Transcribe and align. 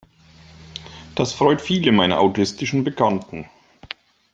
Das 1.13 1.31
freut 1.31 1.61
viele 1.61 1.91
meiner 1.91 2.19
autistischen 2.19 2.83
Bekannten. 2.83 3.45